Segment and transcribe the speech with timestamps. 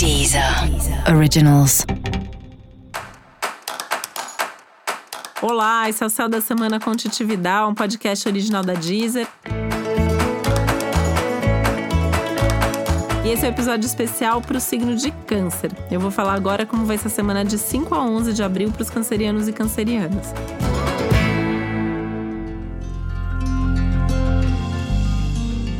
[0.00, 0.42] Deezer
[1.14, 1.84] Originals.
[5.42, 9.28] Olá, esse é o Céu da Semana com Titividade, um podcast original da Deezer.
[13.22, 15.70] E esse é o um episódio especial para o signo de Câncer.
[15.90, 18.72] Eu vou falar agora como vai ser a semana de 5 a 11 de abril
[18.72, 20.32] para os cancerianos e cancerianas.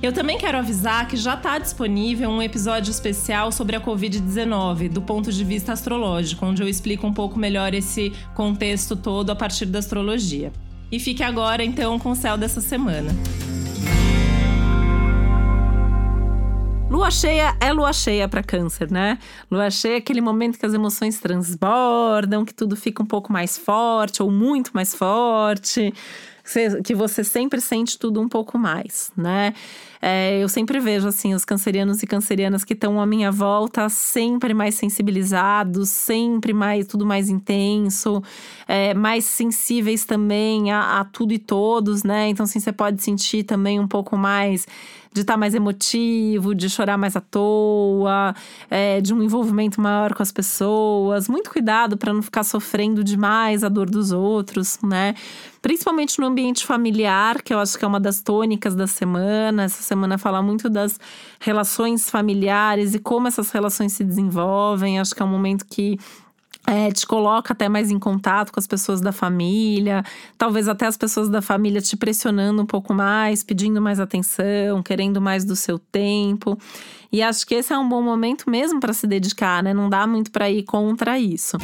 [0.00, 5.02] Eu também quero avisar que já está disponível um episódio especial sobre a Covid-19, do
[5.02, 9.66] ponto de vista astrológico, onde eu explico um pouco melhor esse contexto todo a partir
[9.66, 10.52] da astrologia.
[10.92, 13.10] E fique agora, então, com o céu dessa semana.
[16.88, 19.18] Lua cheia é lua cheia para câncer, né?
[19.50, 23.58] Lua cheia é aquele momento que as emoções transbordam, que tudo fica um pouco mais
[23.58, 25.92] forte ou muito mais forte
[26.84, 29.52] que você sempre sente tudo um pouco mais, né?
[30.00, 34.54] É, eu sempre vejo, assim, os cancerianos e cancerianas que estão à minha volta sempre
[34.54, 38.22] mais sensibilizados, sempre mais, tudo mais intenso,
[38.66, 42.28] é, mais sensíveis também a, a tudo e todos, né?
[42.28, 44.66] Então, assim, você pode sentir também um pouco mais
[45.12, 48.34] de estar tá mais emotivo, de chorar mais à toa,
[48.70, 51.28] é, de um envolvimento maior com as pessoas.
[51.28, 55.14] Muito cuidado para não ficar sofrendo demais a dor dos outros, né?
[55.60, 59.64] Principalmente no ambiente familiar, que eu acho que é uma das tônicas da semana.
[59.64, 60.98] Essa semana fala muito das
[61.40, 65.00] relações familiares e como essas relações se desenvolvem.
[65.00, 65.98] Acho que é um momento que
[66.68, 70.04] é, te coloca até mais em contato com as pessoas da família,
[70.36, 75.18] talvez até as pessoas da família te pressionando um pouco mais, pedindo mais atenção, querendo
[75.18, 76.58] mais do seu tempo.
[77.10, 79.72] E acho que esse é um bom momento mesmo para se dedicar, né?
[79.72, 81.56] Não dá muito para ir contra isso.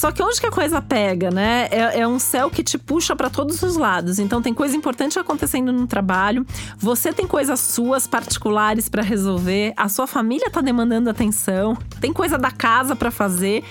[0.00, 1.68] Só que onde que a coisa pega, né?
[1.70, 4.18] É, é um céu que te puxa para todos os lados.
[4.18, 6.46] Então tem coisa importante acontecendo no trabalho.
[6.78, 9.74] Você tem coisas suas particulares para resolver.
[9.76, 11.76] A sua família tá demandando atenção.
[12.00, 13.62] Tem coisa da casa para fazer.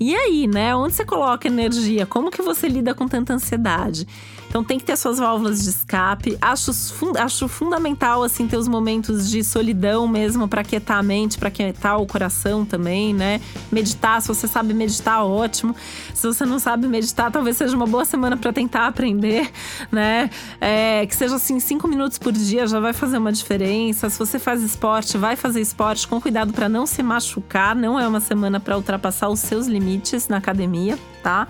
[0.00, 0.74] E aí, né?
[0.74, 2.04] Onde você coloca energia?
[2.04, 4.08] Como que você lida com tanta ansiedade?
[4.50, 6.36] Então tem que ter suas válvulas de escape.
[6.40, 6.72] Acho,
[7.18, 11.98] acho fundamental, assim, ter os momentos de solidão mesmo para quietar a mente, para quietar
[11.98, 13.40] o coração também, né?
[13.70, 15.74] Meditar, se você sabe meditar, ótimo.
[16.12, 19.48] Se você não sabe meditar, talvez seja uma boa semana para tentar aprender,
[19.90, 20.28] né?
[20.60, 24.10] É, que seja assim, cinco minutos por dia já vai fazer uma diferença.
[24.10, 27.76] Se você faz esporte, vai fazer esporte com cuidado para não se machucar.
[27.76, 31.46] Não é uma semana para ultrapassar os seus limites na academia, tá?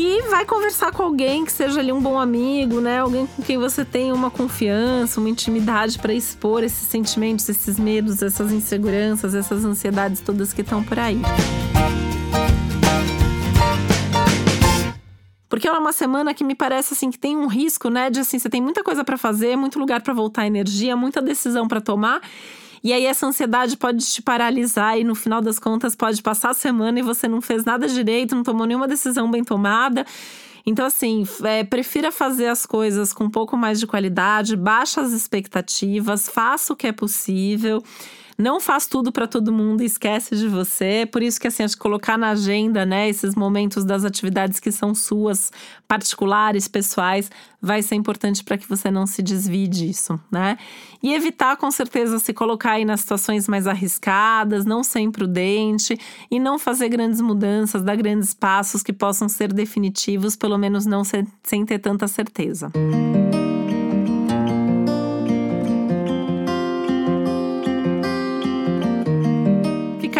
[0.00, 3.00] E vai conversar com alguém que seja ali um bom amigo, né?
[3.00, 8.22] Alguém com quem você tenha uma confiança, uma intimidade para expor esses sentimentos, esses medos,
[8.22, 11.20] essas inseguranças, essas ansiedades todas que estão por aí.
[15.48, 18.38] Porque é uma semana que me parece assim que tem um risco, né, de assim,
[18.38, 22.20] você tem muita coisa para fazer, muito lugar para voltar energia, muita decisão para tomar.
[22.82, 26.54] E aí essa ansiedade pode te paralisar e no final das contas pode passar a
[26.54, 30.06] semana e você não fez nada direito, não tomou nenhuma decisão bem tomada.
[30.64, 35.12] Então, assim, é, prefira fazer as coisas com um pouco mais de qualidade, baixa as
[35.12, 37.82] expectativas, faça o que é possível
[38.38, 41.08] não faz tudo para todo mundo e esquece de você.
[41.10, 44.70] Por isso que assim, acho que colocar na agenda, né, esses momentos das atividades que
[44.70, 45.50] são suas,
[45.88, 50.56] particulares, pessoais, vai ser importante para que você não se desvie disso, né?
[51.02, 55.98] E evitar com certeza se colocar aí nas situações mais arriscadas, não ser imprudente
[56.30, 61.02] e não fazer grandes mudanças, dar grandes passos que possam ser definitivos, pelo menos não
[61.04, 62.70] sem ter tanta certeza.
[62.76, 63.47] Música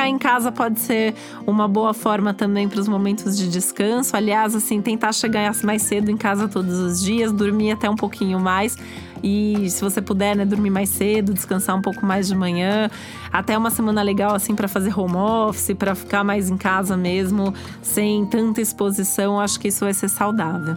[0.08, 1.14] em casa pode ser
[1.46, 4.16] uma boa forma também para os momentos de descanso.
[4.16, 8.40] Aliás, assim, tentar chegar mais cedo em casa todos os dias, dormir até um pouquinho
[8.40, 8.76] mais.
[9.22, 12.90] E se você puder, né, dormir mais cedo, descansar um pouco mais de manhã,
[13.32, 17.52] até uma semana legal assim para fazer home office, para ficar mais em casa mesmo,
[17.82, 20.76] sem tanta exposição, acho que isso vai ser saudável.